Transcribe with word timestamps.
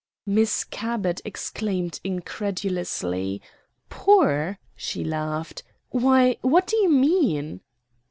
Miss 0.25 0.63
Cabot 0.63 1.21
exclaimed 1.23 1.99
incredulously, 2.03 3.39
"Poor!" 3.87 4.57
She 4.75 5.03
laughed. 5.03 5.61
"Why, 5.91 6.37
what 6.41 6.65
do 6.65 6.75
you 6.77 6.89
mean?" 6.89 7.61